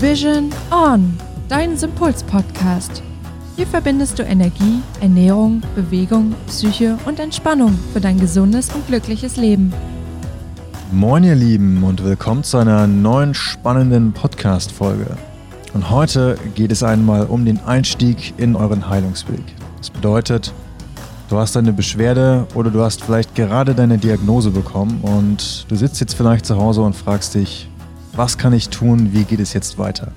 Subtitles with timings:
[0.00, 1.12] Vision On,
[1.48, 3.02] dein Sympuls-Podcast.
[3.56, 9.72] Hier verbindest du Energie, Ernährung, Bewegung, Psyche und Entspannung für dein gesundes und glückliches Leben.
[10.92, 15.16] Moin ihr Lieben und willkommen zu einer neuen spannenden Podcast-Folge.
[15.74, 19.42] Und heute geht es einmal um den Einstieg in euren Heilungsweg.
[19.78, 20.54] Das bedeutet,
[21.28, 26.00] du hast eine Beschwerde oder du hast vielleicht gerade deine Diagnose bekommen und du sitzt
[26.00, 27.67] jetzt vielleicht zu Hause und fragst dich,
[28.18, 30.10] was kann ich tun, wie geht es jetzt weiter?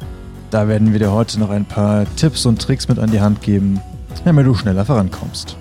[0.49, 3.43] Da werden wir dir heute noch ein paar Tipps und Tricks mit an die Hand
[3.43, 3.79] geben,
[4.25, 5.55] damit du schneller vorankommst.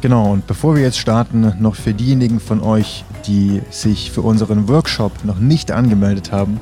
[0.00, 4.68] Genau, und bevor wir jetzt starten, noch für diejenigen von euch, die sich für unseren
[4.68, 6.58] Workshop noch nicht angemeldet haben,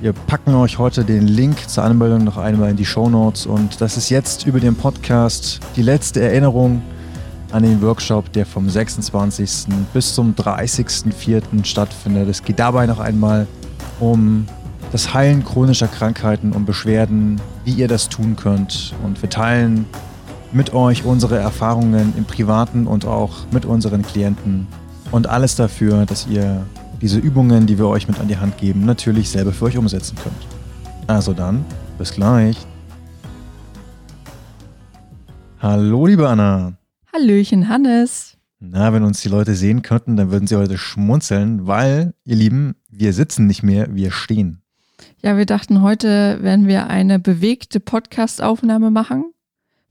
[0.00, 3.80] wir packen euch heute den Link zur Anmeldung noch einmal in die Show Notes und
[3.80, 6.82] das ist jetzt über den Podcast die letzte Erinnerung
[7.52, 9.66] an den Workshop, der vom 26.
[9.92, 11.64] bis zum 30.04.
[11.64, 12.28] stattfindet.
[12.28, 13.46] Es geht dabei noch einmal
[14.00, 14.46] um
[14.92, 18.94] das Heilen chronischer Krankheiten und Beschwerden, wie ihr das tun könnt.
[19.04, 19.86] Und wir teilen
[20.52, 24.66] mit euch unsere Erfahrungen im Privaten und auch mit unseren Klienten
[25.10, 26.64] und alles dafür, dass ihr
[27.00, 30.16] diese Übungen, die wir euch mit an die Hand geben, natürlich selber für euch umsetzen
[30.22, 30.46] könnt.
[31.06, 31.64] Also dann,
[31.96, 32.56] bis gleich.
[35.60, 36.72] Hallo, liebe Anna.
[37.12, 38.37] Hallöchen, Hannes.
[38.60, 42.74] Na, wenn uns die Leute sehen könnten, dann würden sie heute schmunzeln, weil, ihr Lieben,
[42.88, 44.62] wir sitzen nicht mehr, wir stehen.
[45.22, 49.32] Ja, wir dachten, heute werden wir eine bewegte Podcast-Aufnahme machen.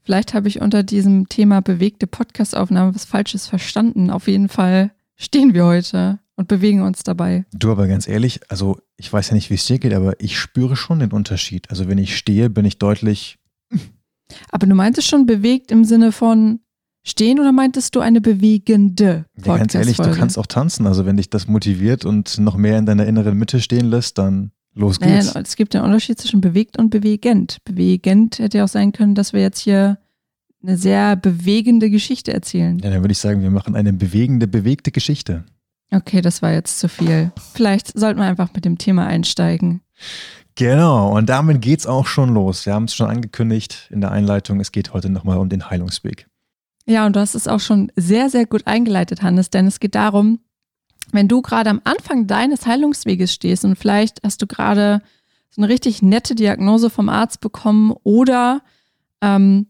[0.04, 4.10] Vielleicht habe ich unter diesem Thema bewegte Podcast-Aufnahme was Falsches verstanden.
[4.10, 7.46] Auf jeden Fall stehen wir heute und bewegen uns dabei.
[7.54, 10.38] Du aber ganz ehrlich, also ich weiß ja nicht, wie es dir geht, aber ich
[10.38, 11.70] spüre schon den Unterschied.
[11.70, 13.40] Also wenn ich stehe, bin ich deutlich.
[14.52, 16.60] Aber du meintest schon bewegt im Sinne von
[17.08, 20.86] stehen oder meintest du eine bewegende Ja, ganz ehrlich, du kannst auch tanzen.
[20.88, 24.52] Also wenn dich das motiviert und noch mehr in deiner inneren Mitte stehen lässt, dann
[24.74, 25.34] los geht's.
[25.34, 27.58] Naja, es gibt einen Unterschied zwischen bewegt und bewegend.
[27.64, 29.98] Bewegend hätte ja auch sein können, dass wir jetzt hier
[30.62, 32.80] eine sehr bewegende Geschichte erzählen.
[32.80, 35.46] Ja, dann würde ich sagen, wir machen eine bewegende, bewegte Geschichte.
[35.92, 37.32] Okay, das war jetzt zu viel.
[37.54, 39.82] Vielleicht sollten wir einfach mit dem Thema einsteigen.
[40.56, 42.66] Genau, und damit geht's auch schon los.
[42.66, 44.60] Wir haben es schon angekündigt in der Einleitung.
[44.60, 46.28] Es geht heute nochmal um den Heilungsweg.
[46.88, 49.94] Ja, und du hast es auch schon sehr, sehr gut eingeleitet, Hannes, denn es geht
[49.94, 50.40] darum,
[51.12, 55.02] wenn du gerade am Anfang deines Heilungsweges stehst und vielleicht hast du gerade
[55.50, 58.62] so eine richtig nette Diagnose vom Arzt bekommen oder
[59.22, 59.68] ähm,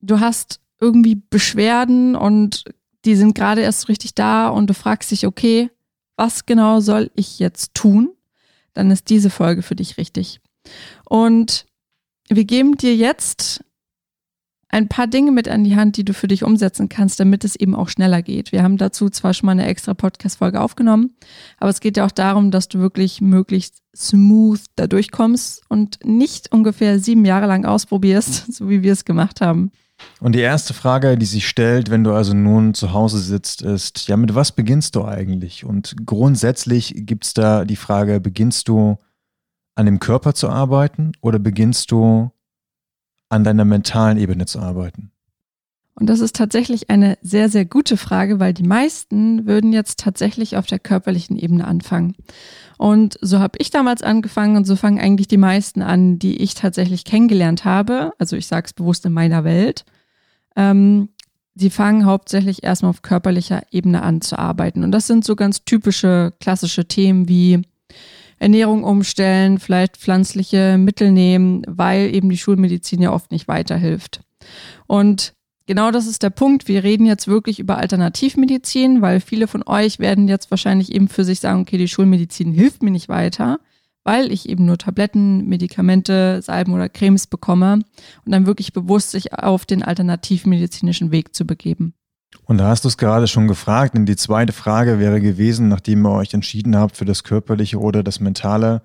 [0.00, 2.64] du hast irgendwie Beschwerden und
[3.04, 5.70] die sind gerade erst richtig da und du fragst dich, okay,
[6.16, 8.10] was genau soll ich jetzt tun?
[8.72, 10.40] Dann ist diese Folge für dich richtig.
[11.04, 11.66] Und
[12.28, 13.64] wir geben dir jetzt
[14.70, 17.56] ein paar Dinge mit an die Hand, die du für dich umsetzen kannst, damit es
[17.56, 18.52] eben auch schneller geht.
[18.52, 21.14] Wir haben dazu zwar schon mal eine extra Podcast-Folge aufgenommen,
[21.58, 26.52] aber es geht ja auch darum, dass du wirklich möglichst smooth da durchkommst und nicht
[26.52, 29.72] ungefähr sieben Jahre lang ausprobierst, so wie wir es gemacht haben.
[30.20, 34.06] Und die erste Frage, die sich stellt, wenn du also nun zu Hause sitzt, ist,
[34.06, 35.64] ja, mit was beginnst du eigentlich?
[35.64, 38.96] Und grundsätzlich gibt es da die Frage, beginnst du
[39.74, 42.30] an dem Körper zu arbeiten oder beginnst du
[43.28, 45.10] an deiner mentalen Ebene zu arbeiten?
[45.94, 50.56] Und das ist tatsächlich eine sehr, sehr gute Frage, weil die meisten würden jetzt tatsächlich
[50.56, 52.14] auf der körperlichen Ebene anfangen.
[52.76, 56.54] Und so habe ich damals angefangen und so fangen eigentlich die meisten an, die ich
[56.54, 58.12] tatsächlich kennengelernt habe.
[58.18, 59.84] Also ich sage es bewusst in meiner Welt.
[60.54, 61.08] Ähm,
[61.54, 64.84] die fangen hauptsächlich erstmal auf körperlicher Ebene an zu arbeiten.
[64.84, 67.62] Und das sind so ganz typische, klassische Themen wie
[68.38, 74.20] Ernährung umstellen, vielleicht pflanzliche Mittel nehmen, weil eben die Schulmedizin ja oft nicht weiterhilft.
[74.86, 75.34] Und
[75.66, 76.68] genau das ist der Punkt.
[76.68, 81.24] Wir reden jetzt wirklich über Alternativmedizin, weil viele von euch werden jetzt wahrscheinlich eben für
[81.24, 83.58] sich sagen, okay, die Schulmedizin hilft mir nicht weiter,
[84.04, 87.80] weil ich eben nur Tabletten, Medikamente, Salben oder Cremes bekomme
[88.24, 91.94] und dann wirklich bewusst sich auf den alternativmedizinischen Weg zu begeben.
[92.44, 96.06] Und da hast du es gerade schon gefragt, denn die zweite Frage wäre gewesen, nachdem
[96.06, 98.82] ihr euch entschieden habt für das Körperliche oder das Mentale,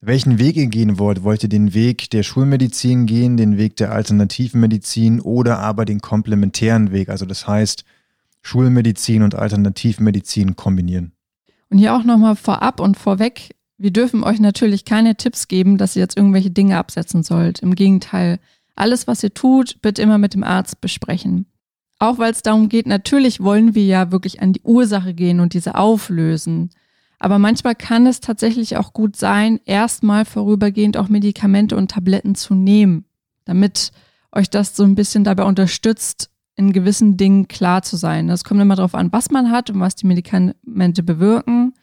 [0.00, 1.22] welchen Weg ihr gehen wollt.
[1.22, 6.00] Wollt ihr den Weg der Schulmedizin gehen, den Weg der alternativen Medizin oder aber den
[6.00, 7.10] komplementären Weg?
[7.10, 7.84] Also das heißt,
[8.42, 11.12] Schulmedizin und Alternativmedizin kombinieren.
[11.68, 15.96] Und hier auch nochmal vorab und vorweg, wir dürfen euch natürlich keine Tipps geben, dass
[15.96, 17.60] ihr jetzt irgendwelche Dinge absetzen sollt.
[17.60, 18.38] Im Gegenteil,
[18.76, 21.46] alles, was ihr tut, bitte immer mit dem Arzt besprechen.
[22.00, 25.52] Auch weil es darum geht, natürlich wollen wir ja wirklich an die Ursache gehen und
[25.52, 26.70] diese auflösen.
[27.18, 32.54] Aber manchmal kann es tatsächlich auch gut sein, erstmal vorübergehend auch Medikamente und Tabletten zu
[32.54, 33.04] nehmen,
[33.44, 33.92] damit
[34.32, 38.28] euch das so ein bisschen dabei unterstützt, in gewissen Dingen klar zu sein.
[38.28, 41.74] Das kommt immer darauf an, was man hat und was die Medikamente bewirken.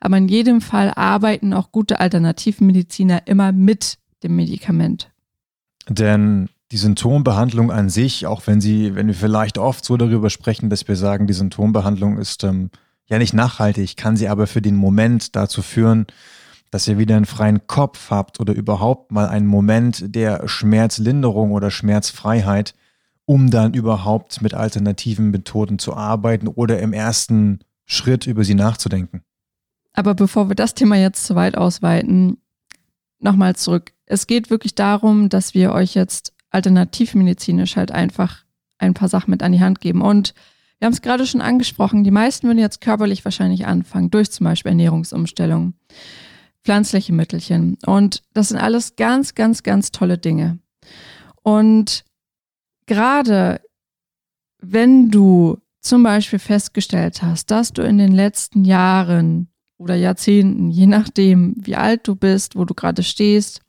[0.00, 5.12] Aber in jedem Fall arbeiten auch gute Alternativmediziner immer mit dem Medikament.
[5.88, 10.70] Denn die Symptombehandlung an sich, auch wenn sie, wenn wir vielleicht oft so darüber sprechen,
[10.70, 12.70] dass wir sagen, die Symptombehandlung ist ähm,
[13.06, 16.06] ja nicht nachhaltig, kann sie aber für den Moment dazu führen,
[16.70, 21.72] dass ihr wieder einen freien Kopf habt oder überhaupt mal einen Moment der Schmerzlinderung oder
[21.72, 22.74] Schmerzfreiheit,
[23.24, 29.22] um dann überhaupt mit alternativen Methoden zu arbeiten oder im ersten Schritt über sie nachzudenken.
[29.92, 32.38] Aber bevor wir das Thema jetzt zu weit ausweiten,
[33.18, 33.92] nochmal zurück.
[34.06, 38.44] Es geht wirklich darum, dass wir euch jetzt alternativmedizinisch halt einfach
[38.78, 40.02] ein paar Sachen mit an die Hand geben.
[40.02, 40.34] Und
[40.78, 44.44] wir haben es gerade schon angesprochen, die meisten würden jetzt körperlich wahrscheinlich anfangen, durch zum
[44.44, 45.74] Beispiel Ernährungsumstellung,
[46.64, 47.76] pflanzliche Mittelchen.
[47.86, 50.58] Und das sind alles ganz, ganz, ganz tolle Dinge.
[51.42, 52.04] Und
[52.86, 53.60] gerade
[54.58, 59.48] wenn du zum Beispiel festgestellt hast, dass du in den letzten Jahren
[59.78, 63.62] oder Jahrzehnten, je nachdem, wie alt du bist, wo du gerade stehst,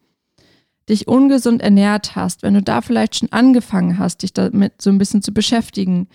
[0.90, 4.98] dich ungesund ernährt hast, wenn du da vielleicht schon angefangen hast, dich damit so ein
[4.98, 6.08] bisschen zu beschäftigen,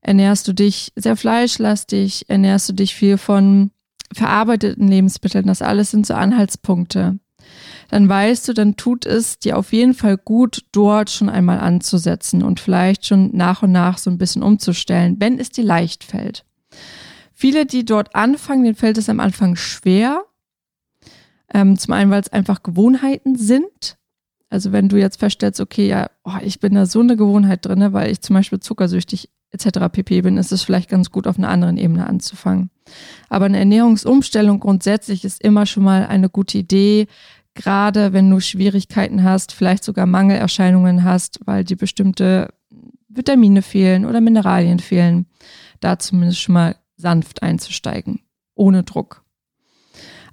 [0.00, 3.70] ernährst du dich sehr fleischlastig, ernährst du dich viel von
[4.12, 7.18] verarbeiteten Lebensmitteln, das alles sind so Anhaltspunkte.
[7.90, 12.42] Dann weißt du, dann tut es dir auf jeden Fall gut, dort schon einmal anzusetzen
[12.42, 16.44] und vielleicht schon nach und nach so ein bisschen umzustellen, wenn es dir leicht fällt.
[17.32, 20.24] Viele, die dort anfangen, denen fällt es am Anfang schwer.
[21.52, 23.98] Ähm, zum einen, weil es einfach Gewohnheiten sind.
[24.50, 27.92] Also wenn du jetzt feststellst, okay, ja, oh, ich bin da so eine Gewohnheit drin,
[27.92, 29.88] weil ich zum Beispiel zuckersüchtig etc.
[29.90, 32.70] pp bin, ist es vielleicht ganz gut, auf einer anderen Ebene anzufangen.
[33.28, 37.06] Aber eine Ernährungsumstellung grundsätzlich ist immer schon mal eine gute Idee,
[37.54, 42.52] gerade wenn du Schwierigkeiten hast, vielleicht sogar Mangelerscheinungen hast, weil dir bestimmte
[43.08, 45.26] Vitamine fehlen oder Mineralien fehlen,
[45.80, 48.20] da zumindest schon mal sanft einzusteigen,
[48.54, 49.24] ohne Druck.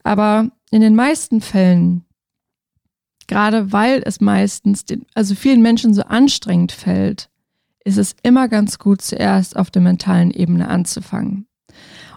[0.03, 2.05] Aber in den meisten Fällen
[3.31, 7.29] gerade weil es meistens den, also vielen Menschen so anstrengend fällt,
[7.85, 11.47] ist es immer ganz gut, zuerst auf der mentalen Ebene anzufangen.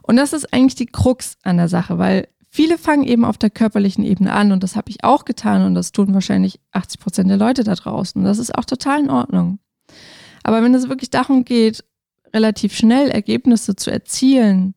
[0.02, 3.50] Und das ist eigentlich die Krux an der Sache, weil viele fangen eben auf der
[3.50, 7.30] körperlichen Ebene an und das habe ich auch getan und das tun wahrscheinlich 80 Prozent
[7.30, 8.20] der Leute da draußen.
[8.20, 9.60] Und das ist auch total in Ordnung.
[10.42, 11.84] Aber wenn es wirklich darum geht,
[12.34, 14.74] relativ schnell Ergebnisse zu erzielen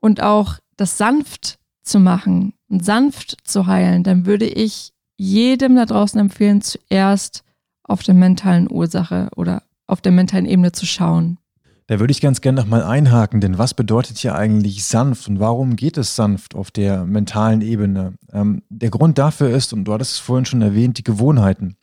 [0.00, 5.86] und auch das sanft zu machen und sanft zu heilen, dann würde ich jedem da
[5.86, 7.44] draußen empfehlen, zuerst
[7.82, 11.38] auf der mentalen Ursache oder auf der mentalen Ebene zu schauen.
[11.86, 15.76] Da würde ich ganz gerne nochmal einhaken, denn was bedeutet hier eigentlich sanft und warum
[15.76, 18.14] geht es sanft auf der mentalen Ebene?
[18.32, 21.76] Ähm, der Grund dafür ist, und du hattest es vorhin schon erwähnt, die Gewohnheiten.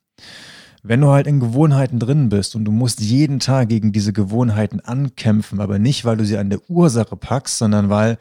[0.81, 4.79] Wenn du halt in Gewohnheiten drin bist und du musst jeden Tag gegen diese Gewohnheiten
[4.79, 8.17] ankämpfen, aber nicht, weil du sie an der Ursache packst, sondern weil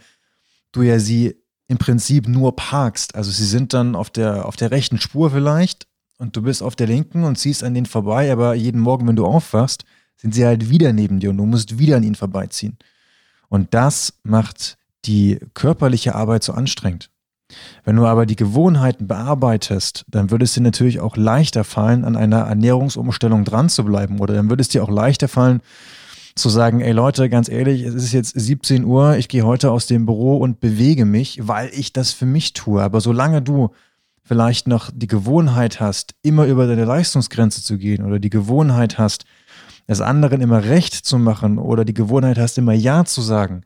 [0.73, 1.40] du ja sie
[1.71, 3.15] im Prinzip nur parkst.
[3.15, 5.87] Also sie sind dann auf der, auf der rechten Spur vielleicht
[6.19, 9.15] und du bist auf der linken und ziehst an denen vorbei, aber jeden Morgen, wenn
[9.15, 9.85] du aufwachst,
[10.17, 12.77] sind sie halt wieder neben dir und du musst wieder an ihnen vorbeiziehen.
[13.49, 17.09] Und das macht die körperliche Arbeit so anstrengend.
[17.85, 22.17] Wenn du aber die Gewohnheiten bearbeitest, dann würde es dir natürlich auch leichter fallen, an
[22.17, 24.19] einer Ernährungsumstellung dran zu bleiben.
[24.19, 25.61] Oder dann würde es dir auch leichter fallen,
[26.35, 29.87] zu sagen, ey Leute, ganz ehrlich, es ist jetzt 17 Uhr, ich gehe heute aus
[29.87, 32.83] dem Büro und bewege mich, weil ich das für mich tue.
[32.83, 33.71] Aber solange du
[34.23, 39.25] vielleicht noch die Gewohnheit hast, immer über deine Leistungsgrenze zu gehen oder die Gewohnheit hast,
[39.87, 43.63] es anderen immer recht zu machen oder die Gewohnheit hast, immer Ja zu sagen,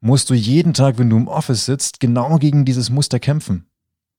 [0.00, 3.66] musst du jeden Tag, wenn du im Office sitzt, genau gegen dieses Muster kämpfen.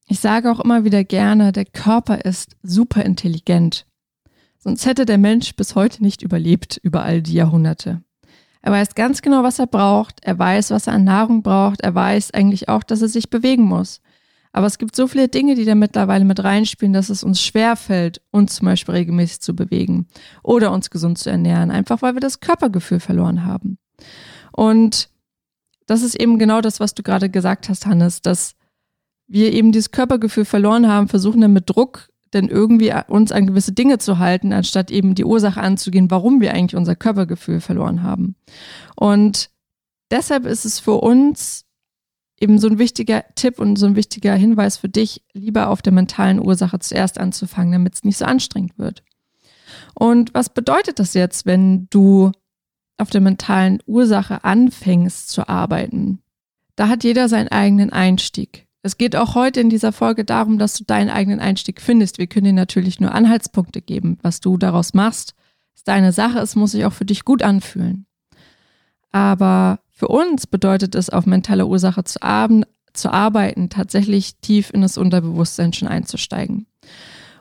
[0.08, 3.86] Ich sage auch immer wieder gerne, der Körper ist super intelligent.
[4.60, 8.04] Sonst hätte der Mensch bis heute nicht überlebt über all die Jahrhunderte.
[8.62, 10.20] Er weiß ganz genau, was er braucht.
[10.22, 11.82] Er weiß, was er an Nahrung braucht.
[11.82, 14.02] Er weiß eigentlich auch, dass er sich bewegen muss.
[14.52, 18.22] Aber es gibt so viele Dinge, die da mittlerweile mit reinspielen, dass es uns schwerfällt,
[18.32, 20.08] uns zum Beispiel regelmäßig zu bewegen
[20.44, 23.78] oder uns gesund zu ernähren, einfach weil wir das Körpergefühl verloren haben.
[24.52, 25.10] Und
[25.86, 28.56] das ist eben genau das, was du gerade gesagt hast, Hannes, dass
[29.28, 33.72] wir eben dieses Körpergefühl verloren haben, versuchen dann mit Druck denn irgendwie uns an gewisse
[33.72, 38.36] Dinge zu halten, anstatt eben die Ursache anzugehen, warum wir eigentlich unser Körpergefühl verloren haben.
[38.96, 39.50] Und
[40.12, 41.66] deshalb ist es für uns
[42.40, 45.94] eben so ein wichtiger Tipp und so ein wichtiger Hinweis für dich, lieber auf der
[45.94, 49.04] mentalen Ursache zuerst anzufangen, damit es nicht so anstrengend wird.
[49.94, 52.32] Und was bedeutet das jetzt, wenn du
[52.98, 56.22] auf der mentalen Ursache anfängst zu arbeiten?
[56.76, 58.69] Da hat jeder seinen eigenen Einstieg.
[58.82, 62.18] Es geht auch heute in dieser Folge darum, dass du deinen eigenen Einstieg findest.
[62.18, 64.18] Wir können dir natürlich nur Anhaltspunkte geben.
[64.22, 65.36] Was du daraus machst,
[65.76, 66.40] ist deine Sache.
[66.40, 68.06] Es muss sich auch für dich gut anfühlen.
[69.12, 72.20] Aber für uns bedeutet es, auf mentale Ursache zu,
[72.94, 76.68] zu arbeiten, tatsächlich tief in das Unterbewusstsein schon einzusteigen.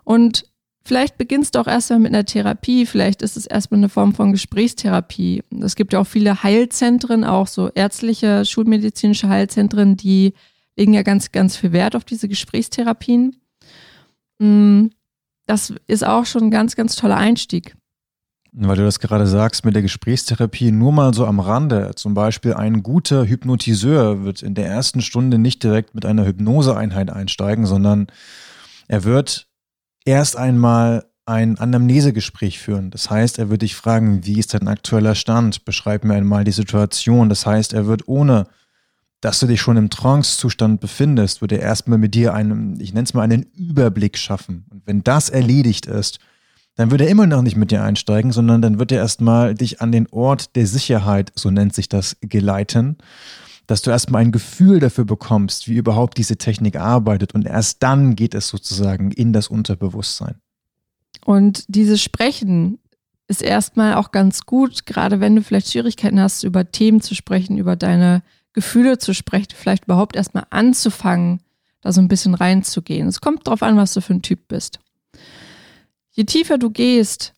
[0.02, 0.44] Und
[0.84, 4.32] vielleicht beginnst du auch erstmal mit einer Therapie, vielleicht ist es erstmal eine Form von
[4.32, 5.44] Gesprächstherapie.
[5.60, 10.32] Es gibt ja auch viele Heilzentren, auch so ärztliche, schulmedizinische Heilzentren, die
[10.78, 13.36] legen ja ganz, ganz viel Wert auf diese Gesprächstherapien.
[14.38, 14.86] Mm,
[15.46, 17.74] das ist auch schon ein ganz, ganz toller Einstieg.
[18.52, 21.92] Weil du das gerade sagst mit der Gesprächstherapie, nur mal so am Rande.
[21.96, 27.10] Zum Beispiel ein guter Hypnotiseur wird in der ersten Stunde nicht direkt mit einer Hypnoseeinheit
[27.10, 28.06] einsteigen, sondern
[28.86, 29.48] er wird
[30.04, 32.90] erst einmal ein Anamnesegespräch führen.
[32.90, 35.66] Das heißt, er wird dich fragen, wie ist dein aktueller Stand?
[35.66, 37.28] Beschreib mir einmal die Situation.
[37.28, 38.46] Das heißt, er wird ohne
[39.20, 43.04] dass du dich schon im Trance-Zustand befindest, wird er erstmal mit dir einen, ich nenne
[43.04, 44.66] es mal, einen Überblick schaffen.
[44.70, 46.18] Und wenn das erledigt ist,
[46.76, 49.80] dann wird er immer noch nicht mit dir einsteigen, sondern dann wird er erstmal dich
[49.80, 52.98] an den Ort der Sicherheit, so nennt sich das, geleiten,
[53.66, 58.14] dass du erstmal ein Gefühl dafür bekommst, wie überhaupt diese Technik arbeitet und erst dann
[58.14, 60.36] geht es sozusagen in das Unterbewusstsein.
[61.24, 62.78] Und dieses Sprechen
[63.26, 67.58] ist erstmal auch ganz gut, gerade wenn du vielleicht Schwierigkeiten hast, über Themen zu sprechen,
[67.58, 68.22] über deine
[68.58, 71.40] Gefühle zu sprechen, vielleicht überhaupt erstmal anzufangen,
[71.80, 73.08] da so ein bisschen reinzugehen.
[73.08, 74.80] Es kommt darauf an, was du für ein Typ bist
[76.18, 77.32] je tiefer du gehst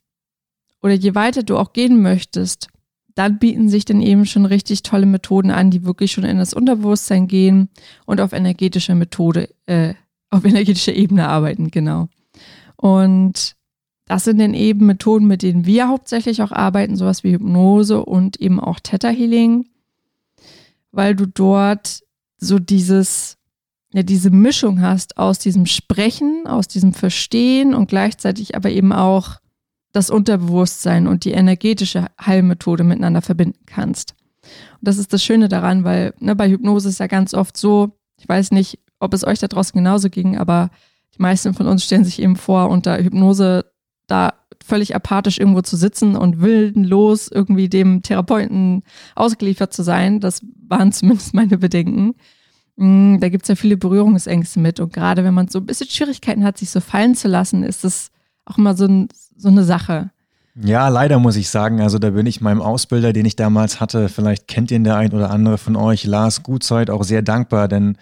[0.81, 2.69] oder je weiter du auch gehen möchtest,
[3.15, 6.55] dann bieten sich dann eben schon richtig tolle Methoden an, die wirklich schon in das
[6.55, 7.69] Unterbewusstsein gehen
[8.07, 9.93] und auf energetischer Methode, äh,
[10.31, 12.09] auf energetischer Ebene arbeiten, genau.
[12.77, 13.55] Und
[14.07, 18.41] das sind dann eben Methoden, mit denen wir hauptsächlich auch arbeiten, sowas wie Hypnose und
[18.41, 19.69] eben auch Theta Healing,
[20.93, 22.03] weil du dort
[22.39, 23.37] so dieses
[23.93, 29.39] ja diese Mischung hast aus diesem Sprechen, aus diesem Verstehen und gleichzeitig aber eben auch
[29.93, 34.15] das Unterbewusstsein und die energetische Heilmethode miteinander verbinden kannst.
[34.43, 37.99] Und das ist das Schöne daran, weil ne, bei Hypnose ist ja ganz oft so,
[38.17, 40.71] ich weiß nicht, ob es euch da draußen genauso ging, aber
[41.17, 43.65] die meisten von uns stellen sich eben vor, unter Hypnose
[44.07, 48.83] da völlig apathisch irgendwo zu sitzen und willenlos irgendwie dem Therapeuten
[49.15, 50.21] ausgeliefert zu sein.
[50.21, 52.15] Das waren zumindest meine Bedenken.
[52.77, 54.81] Mm, da gibt es ja viele Berührungsängste mit.
[54.81, 57.85] Und gerade wenn man so ein bisschen Schwierigkeiten hat, sich so fallen zu lassen, ist
[57.85, 58.11] das
[58.45, 60.11] auch immer so, ein, so eine Sache.
[60.57, 64.09] Ja, leider muss ich sagen, also da bin ich meinem Ausbilder, den ich damals hatte,
[64.09, 67.97] vielleicht kennt ihn der ein oder andere von euch, Lars Gutzeit, auch sehr dankbar, denn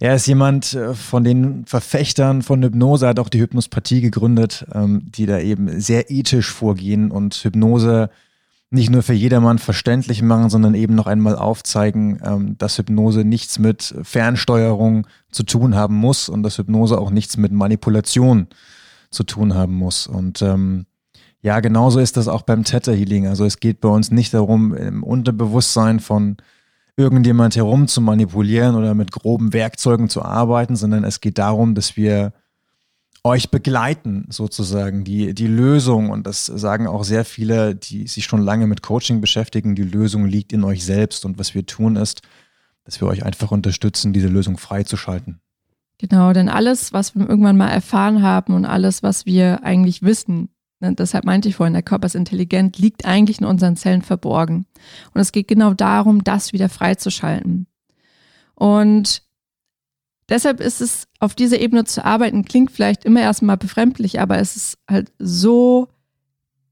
[0.00, 5.02] er ist jemand äh, von den Verfechtern von Hypnose, hat auch die Hypnospathie gegründet, ähm,
[5.06, 8.10] die da eben sehr ethisch vorgehen und Hypnose
[8.70, 13.58] nicht nur für jedermann verständlich machen, sondern eben noch einmal aufzeigen, ähm, dass Hypnose nichts
[13.58, 18.48] mit Fernsteuerung zu tun haben muss und dass Hypnose auch nichts mit Manipulation
[19.10, 20.08] zu tun haben muss.
[20.08, 20.86] Und ähm,
[21.40, 23.28] ja, genauso ist das auch beim Theta Healing.
[23.28, 26.36] Also es geht bei uns nicht darum, im Unterbewusstsein von
[26.96, 31.96] irgendjemand herum zu manipulieren oder mit groben Werkzeugen zu arbeiten, sondern es geht darum, dass
[31.96, 32.32] wir
[33.24, 38.42] euch begleiten, sozusagen, die, die Lösung, und das sagen auch sehr viele, die sich schon
[38.42, 41.24] lange mit Coaching beschäftigen, die Lösung liegt in euch selbst.
[41.24, 42.20] Und was wir tun ist,
[42.84, 45.40] dass wir euch einfach unterstützen, diese Lösung freizuschalten.
[45.98, 50.50] Genau, denn alles, was wir irgendwann mal erfahren haben und alles, was wir eigentlich wissen,
[50.92, 54.66] deshalb meinte ich vorhin, der Körper ist intelligent, liegt eigentlich in unseren Zellen verborgen.
[55.12, 57.66] Und es geht genau darum, das wieder freizuschalten.
[58.54, 59.24] Und
[60.28, 64.56] Deshalb ist es auf dieser Ebene zu arbeiten, klingt vielleicht immer erstmal befremdlich, aber es
[64.56, 65.88] ist halt so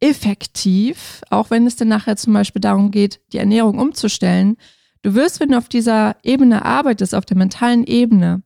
[0.01, 4.57] effektiv, auch wenn es dann nachher zum Beispiel darum geht, die Ernährung umzustellen.
[5.03, 8.43] Du wirst, wenn du auf dieser Ebene arbeitest, auf der mentalen Ebene,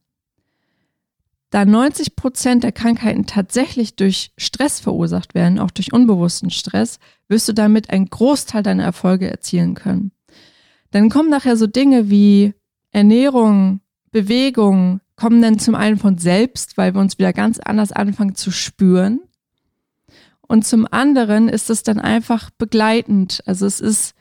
[1.51, 6.99] da 90 Prozent der Krankheiten tatsächlich durch Stress verursacht werden, auch durch unbewussten Stress,
[7.29, 10.13] wirst du damit einen Großteil deiner Erfolge erzielen können.
[10.91, 12.55] Dann kommen nachher so Dinge wie
[12.91, 18.35] Ernährung, Bewegungen kommen dann zum einen von selbst, weil wir uns wieder ganz anders anfangen
[18.35, 19.21] zu spüren.
[20.47, 23.43] Und zum anderen ist es dann einfach begleitend.
[23.47, 24.15] Also es ist,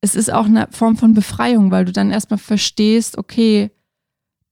[0.00, 3.70] es ist auch eine Form von Befreiung, weil du dann erstmal verstehst, okay,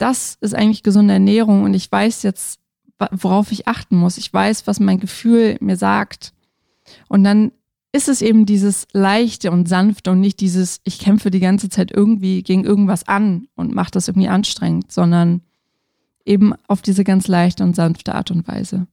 [0.00, 2.60] das ist eigentlich gesunde Ernährung und ich weiß jetzt,
[3.10, 4.18] worauf ich achten muss.
[4.18, 6.32] Ich weiß, was mein Gefühl mir sagt.
[7.08, 7.52] Und dann
[7.92, 11.90] ist es eben dieses leichte und sanfte und nicht dieses, ich kämpfe die ganze Zeit
[11.90, 15.42] irgendwie gegen irgendwas an und mache das irgendwie anstrengend, sondern
[16.24, 18.86] eben auf diese ganz leichte und sanfte Art und Weise.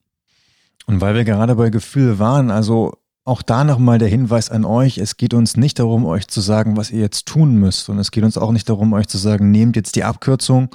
[0.86, 2.94] Und weil wir gerade bei Gefühl waren, also
[3.28, 6.78] auch da nochmal der Hinweis an euch, es geht uns nicht darum, euch zu sagen,
[6.78, 7.90] was ihr jetzt tun müsst.
[7.90, 10.74] Und es geht uns auch nicht darum, euch zu sagen, nehmt jetzt die Abkürzung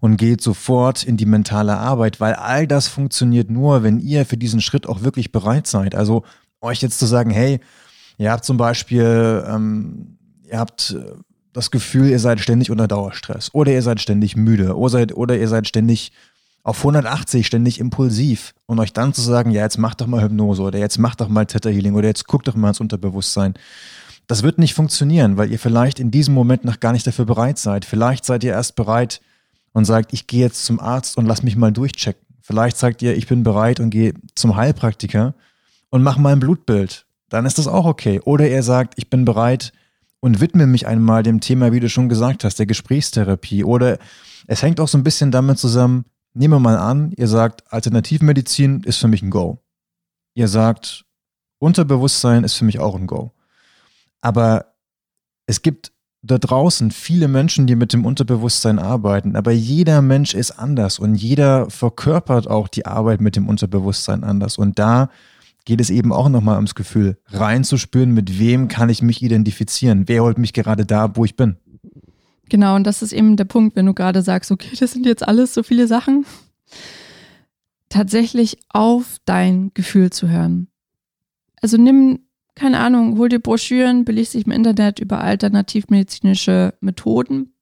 [0.00, 4.36] und geht sofort in die mentale Arbeit, weil all das funktioniert nur, wenn ihr für
[4.36, 5.94] diesen Schritt auch wirklich bereit seid.
[5.94, 6.24] Also
[6.60, 7.60] euch jetzt zu sagen, hey,
[8.18, 10.18] ihr habt zum Beispiel, ähm,
[10.50, 11.12] ihr habt äh,
[11.52, 15.38] das Gefühl, ihr seid ständig unter Dauerstress oder ihr seid ständig müde oder, seid, oder
[15.38, 16.10] ihr seid ständig
[16.64, 20.62] auf 180, ständig impulsiv und euch dann zu sagen, ja, jetzt mach doch mal Hypnose
[20.62, 23.54] oder jetzt mach doch mal Theta Healing oder jetzt guck doch mal ins Unterbewusstsein.
[24.26, 27.58] Das wird nicht funktionieren, weil ihr vielleicht in diesem Moment noch gar nicht dafür bereit
[27.58, 27.84] seid.
[27.84, 29.20] Vielleicht seid ihr erst bereit
[29.72, 32.24] und sagt, ich gehe jetzt zum Arzt und lass mich mal durchchecken.
[32.40, 35.34] Vielleicht sagt ihr, ich bin bereit und gehe zum Heilpraktiker
[35.90, 37.04] und mach mal ein Blutbild.
[37.28, 38.20] Dann ist das auch okay.
[38.24, 39.72] Oder ihr sagt, ich bin bereit
[40.20, 43.64] und widme mich einmal dem Thema, wie du schon gesagt hast, der Gesprächstherapie.
[43.64, 43.98] Oder
[44.46, 48.82] es hängt auch so ein bisschen damit zusammen, nehmen wir mal an, ihr sagt, Alternativmedizin
[48.82, 49.62] ist für mich ein Go.
[50.34, 51.04] Ihr sagt,
[51.58, 53.32] Unterbewusstsein ist für mich auch ein Go.
[54.20, 54.74] Aber
[55.46, 60.52] es gibt da draußen viele Menschen, die mit dem Unterbewusstsein arbeiten, aber jeder Mensch ist
[60.52, 64.56] anders und jeder verkörpert auch die Arbeit mit dem Unterbewusstsein anders.
[64.56, 65.10] Und da
[65.66, 70.22] geht es eben auch nochmal ums Gefühl, reinzuspüren, mit wem kann ich mich identifizieren, wer
[70.22, 71.56] holt mich gerade da, wo ich bin.
[72.48, 75.26] Genau, und das ist eben der Punkt, wenn du gerade sagst, okay, das sind jetzt
[75.26, 76.26] alles so viele Sachen.
[77.88, 80.68] Tatsächlich auf dein Gefühl zu hören.
[81.60, 82.18] Also nimm
[82.54, 87.52] keine Ahnung, hol dir Broschüren, belest dich im Internet über alternativmedizinische Methoden.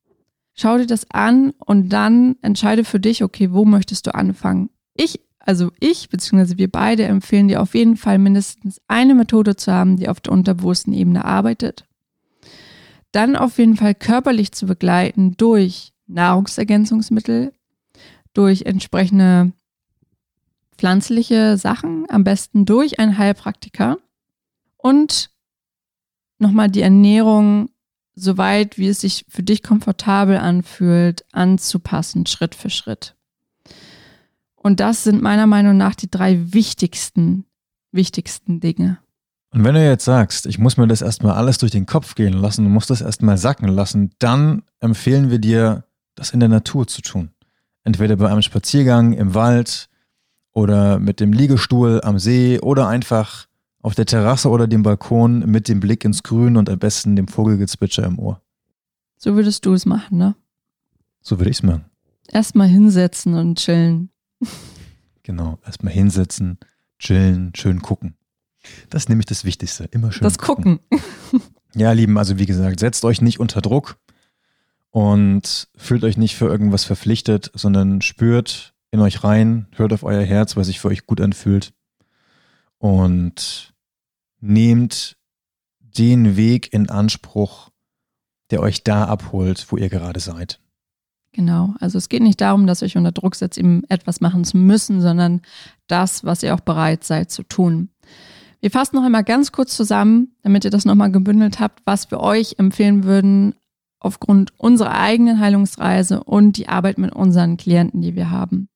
[0.54, 4.68] Schau dir das an und dann entscheide für dich, okay, wo möchtest du anfangen?
[4.94, 9.72] Ich, also ich, beziehungsweise wir beide empfehlen dir auf jeden Fall mindestens eine Methode zu
[9.72, 11.86] haben, die auf der unterbewussten Ebene arbeitet.
[13.12, 17.52] Dann auf jeden Fall körperlich zu begleiten durch Nahrungsergänzungsmittel,
[18.32, 19.52] durch entsprechende
[20.76, 23.98] pflanzliche Sachen, am besten durch einen Heilpraktiker
[24.78, 25.30] und
[26.38, 27.70] nochmal die Ernährung,
[28.14, 33.14] soweit wie es sich für dich komfortabel anfühlt, anzupassen, Schritt für Schritt.
[34.56, 37.44] Und das sind meiner Meinung nach die drei wichtigsten,
[37.90, 38.98] wichtigsten Dinge.
[39.52, 42.32] Und wenn du jetzt sagst, ich muss mir das erstmal alles durch den Kopf gehen
[42.32, 46.86] lassen und muss das erstmal sacken lassen, dann empfehlen wir dir, das in der Natur
[46.86, 47.30] zu tun.
[47.84, 49.88] Entweder bei einem Spaziergang im Wald
[50.52, 53.46] oder mit dem Liegestuhl am See oder einfach
[53.82, 57.28] auf der Terrasse oder dem Balkon mit dem Blick ins Grün und am besten dem
[57.28, 58.40] Vogelgezwitscher im Ohr.
[59.18, 60.34] So würdest du es machen, ne?
[61.20, 61.84] So würde ich es machen.
[62.28, 64.10] Erstmal hinsetzen und chillen.
[65.24, 66.58] Genau, erstmal hinsetzen,
[66.98, 68.16] chillen, schön gucken.
[68.90, 69.84] Das ist nämlich das Wichtigste.
[69.90, 70.22] Immer schön.
[70.22, 70.80] Das Gucken.
[70.90, 71.42] gucken.
[71.74, 73.96] Ja, Lieben, also wie gesagt, setzt euch nicht unter Druck
[74.90, 80.22] und fühlt euch nicht für irgendwas verpflichtet, sondern spürt in euch rein, hört auf euer
[80.22, 81.72] Herz, was sich für euch gut anfühlt
[82.76, 83.72] und
[84.40, 85.16] nehmt
[85.80, 87.70] den Weg in Anspruch,
[88.50, 90.60] der euch da abholt, wo ihr gerade seid.
[91.32, 94.44] Genau, also es geht nicht darum, dass ihr euch unter Druck setzt, eben etwas machen
[94.44, 95.40] zu müssen, sondern
[95.86, 97.88] das, was ihr auch bereit seid zu tun.
[98.62, 102.20] Wir fassen noch einmal ganz kurz zusammen, damit ihr das nochmal gebündelt habt, was wir
[102.20, 103.56] euch empfehlen würden
[103.98, 108.68] aufgrund unserer eigenen Heilungsreise und die Arbeit mit unseren Klienten, die wir haben.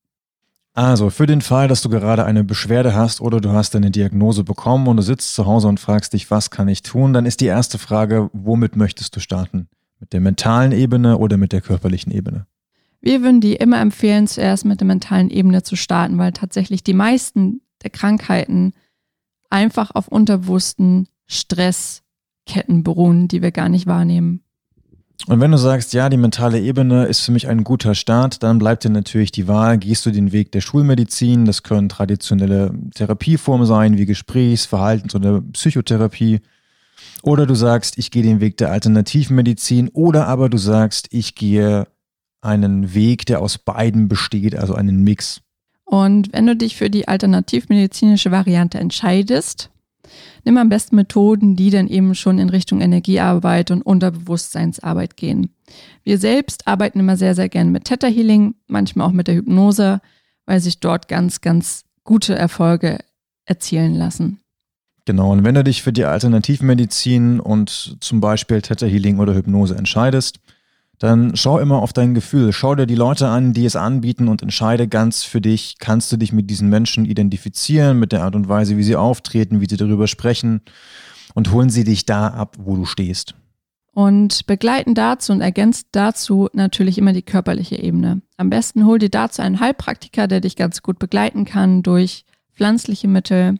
[0.74, 4.42] Also, für den Fall, dass du gerade eine Beschwerde hast oder du hast eine Diagnose
[4.42, 7.40] bekommen und du sitzt zu Hause und fragst dich, was kann ich tun, dann ist
[7.40, 9.68] die erste Frage, womit möchtest du starten?
[10.00, 12.46] Mit der mentalen Ebene oder mit der körperlichen Ebene?
[13.00, 16.92] Wir würden dir immer empfehlen, zuerst mit der mentalen Ebene zu starten, weil tatsächlich die
[16.92, 18.74] meisten der Krankheiten
[19.50, 24.42] einfach auf unterbewussten Stressketten beruhen, die wir gar nicht wahrnehmen.
[25.26, 28.58] Und wenn du sagst, ja, die mentale Ebene ist für mich ein guter Start, dann
[28.58, 33.66] bleibt dir natürlich die Wahl, gehst du den Weg der Schulmedizin, das können traditionelle Therapieformen
[33.66, 36.42] sein, wie Gesprächs-, Verhaltens- oder Psychotherapie.
[37.22, 41.88] Oder du sagst, ich gehe den Weg der Alternativmedizin, oder aber du sagst, ich gehe
[42.40, 45.40] einen Weg, der aus beiden besteht, also einen Mix.
[45.86, 49.70] Und wenn du dich für die alternativmedizinische Variante entscheidest,
[50.44, 55.50] Nimm am besten Methoden, die dann eben schon in Richtung Energiearbeit und Unterbewusstseinsarbeit gehen.
[56.04, 60.00] Wir selbst arbeiten immer sehr, sehr gerne mit Theta Healing, manchmal auch mit der Hypnose,
[60.44, 63.00] weil sich dort ganz, ganz gute Erfolge
[63.44, 64.38] erzielen lassen.
[65.04, 69.76] Genau, und wenn du dich für die Alternativmedizin und zum Beispiel Theta Healing oder Hypnose
[69.76, 70.38] entscheidest,
[70.98, 72.52] dann schau immer auf dein Gefühl.
[72.52, 76.16] Schau dir die Leute an, die es anbieten und entscheide ganz für dich, kannst du
[76.16, 79.76] dich mit diesen Menschen identifizieren, mit der Art und Weise, wie sie auftreten, wie sie
[79.76, 80.62] darüber sprechen
[81.34, 83.34] und holen sie dich da ab, wo du stehst.
[83.92, 88.20] Und begleiten dazu und ergänzt dazu natürlich immer die körperliche Ebene.
[88.36, 93.08] Am besten hol dir dazu einen Heilpraktiker, der dich ganz gut begleiten kann durch pflanzliche
[93.08, 93.58] Mittel,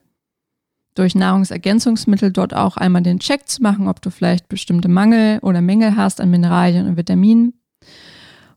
[0.97, 5.61] durch Nahrungsergänzungsmittel dort auch einmal den Check zu machen, ob du vielleicht bestimmte Mangel oder
[5.61, 7.53] Mängel hast an Mineralien und Vitaminen.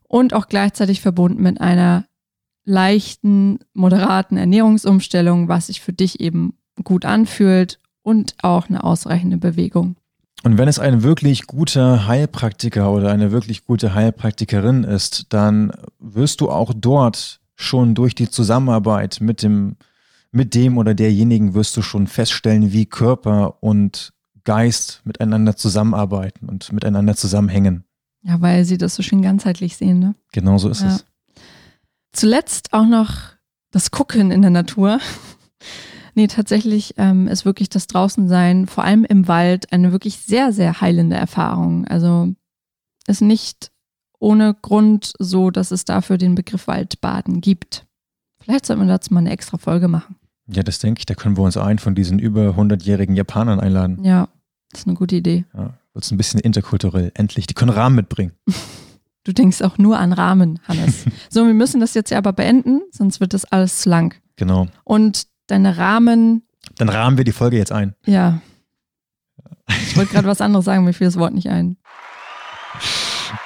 [0.07, 2.05] Und auch gleichzeitig verbunden mit einer
[2.65, 9.95] leichten, moderaten Ernährungsumstellung, was sich für dich eben gut anfühlt und auch eine ausreichende Bewegung.
[10.43, 16.41] Und wenn es ein wirklich guter Heilpraktiker oder eine wirklich gute Heilpraktikerin ist, dann wirst
[16.41, 19.75] du auch dort schon durch die Zusammenarbeit mit dem,
[20.31, 24.13] mit dem oder derjenigen wirst du schon feststellen, wie Körper und
[24.43, 27.83] Geist miteinander zusammenarbeiten und miteinander zusammenhängen.
[28.23, 30.15] Ja, weil sie das so schön ganzheitlich sehen, ne?
[30.31, 30.95] Genau so ist Ja.
[30.95, 31.05] es.
[32.13, 33.13] Zuletzt auch noch
[33.71, 34.99] das Gucken in der Natur.
[36.15, 40.81] nee, tatsächlich ähm, ist wirklich das Draußensein, vor allem im Wald, eine wirklich sehr, sehr
[40.81, 41.87] heilende Erfahrung.
[41.87, 42.33] Also
[43.07, 43.71] ist nicht
[44.19, 47.85] ohne Grund so, dass es dafür den Begriff Waldbaden gibt.
[48.43, 50.15] Vielleicht sollten wir dazu mal eine extra Folge machen.
[50.53, 51.05] Ja, das denke ich.
[51.05, 54.03] Da können wir uns einen von diesen über 100-jährigen Japanern einladen.
[54.03, 54.27] Ja,
[54.71, 55.45] das ist eine gute Idee.
[55.55, 57.11] Ja, wird's ein bisschen interkulturell.
[57.15, 57.47] Endlich.
[57.47, 58.33] Die können Rahmen mitbringen.
[59.23, 61.05] Du denkst auch nur an Rahmen, Hannes.
[61.29, 64.15] so, wir müssen das jetzt ja aber beenden, sonst wird das alles zu lang.
[64.35, 64.65] Genau.
[64.83, 66.41] Und deine Rahmen,
[66.77, 67.93] Dann rahmen wir die Folge jetzt ein.
[68.07, 68.41] ja.
[69.69, 71.77] Ich wollte gerade was anderes sagen, mir fiel das Wort nicht ein.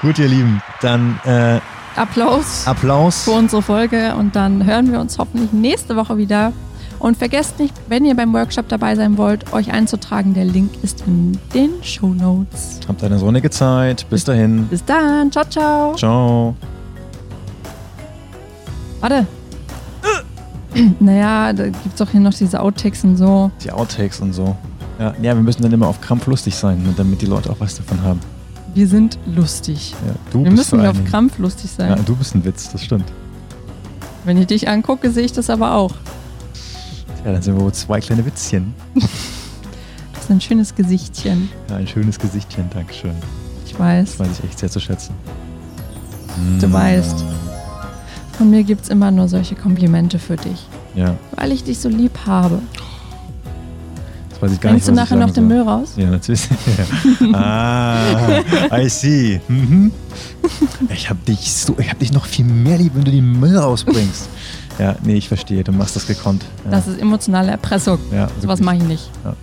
[0.02, 0.62] Gut, ihr Lieben.
[0.82, 1.60] Dann äh,
[1.98, 3.26] Applaus Applaus.
[3.26, 6.54] für unsere Folge und dann hören wir uns hoffentlich nächste Woche wieder.
[7.00, 10.34] Und vergesst nicht, wenn ihr beim Workshop dabei sein wollt, euch einzutragen.
[10.34, 12.80] Der Link ist in den Show Notes.
[12.88, 14.06] Habt eine sonnige Zeit.
[14.10, 14.68] Bis dahin.
[14.68, 15.32] Bis dann.
[15.32, 15.96] Ciao, ciao.
[15.96, 16.56] Ciao.
[19.00, 19.26] Warte.
[21.00, 23.50] Naja, da gibt es doch hier noch diese Outtakes und so.
[23.64, 24.58] Die Outtakes und so.
[25.00, 27.60] Ja, ja, wir müssen dann immer auf Krampf lustig sein, ne, damit die Leute auch
[27.60, 28.20] was davon haben.
[28.74, 29.96] Wir sind lustig.
[30.06, 31.92] Ja, du Wir bist müssen auf Krampf lustig sein.
[31.92, 33.06] Ja, du bist ein Witz, das stimmt.
[34.26, 35.94] Wenn ich dich angucke, sehe ich das aber auch.
[37.26, 38.76] Ja, dann sind wir wohl zwei kleine Witzchen.
[38.94, 41.50] Das ist ein schönes Gesichtchen.
[41.70, 43.16] Ja, ein schönes Gesichtchen, Dankeschön.
[43.66, 44.18] Ich weiß.
[44.18, 45.16] Das weiß ich echt sehr zu schätzen.
[46.60, 47.26] Du weißt.
[48.38, 50.68] Von mir gibt es immer nur solche Komplimente für dich.
[50.94, 52.60] Ja, Weil ich dich so lieb habe.
[54.30, 55.94] das weiß ich gar Bringst du nicht, was nachher ich noch den Müll raus?
[55.96, 56.48] Ja, natürlich.
[57.34, 59.42] ah, I see.
[59.48, 59.92] Mhm.
[60.90, 63.58] Ich hab dich so, ich hab dich noch viel mehr lieb, wenn du den Müll
[63.58, 64.30] rausbringst.
[64.80, 66.44] Ja, nee, ich verstehe, du machst das gekonnt.
[66.66, 67.98] Ja, Das ist emotionale Erpressung.
[68.12, 68.66] ja, Sowas wirklich.
[68.66, 69.10] mache ich nicht.
[69.24, 69.34] Ja.